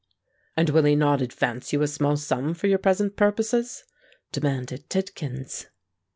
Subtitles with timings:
[0.57, 3.83] "And will he not advance you a small sum for your present purposes?"
[4.31, 5.67] demanded Tidkins.